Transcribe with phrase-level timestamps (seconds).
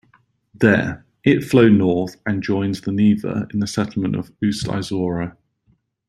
[0.55, 5.37] There, it flow north and joins the Neva in the settlement of Ust-Izhora.